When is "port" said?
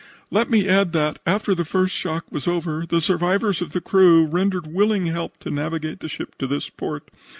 6.71-7.11